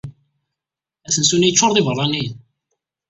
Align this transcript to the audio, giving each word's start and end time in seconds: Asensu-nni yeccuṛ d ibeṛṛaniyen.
Asensu-nni 1.07 1.47
yeccuṛ 1.47 1.71
d 1.71 1.77
ibeṛṛaniyen. 1.79 2.37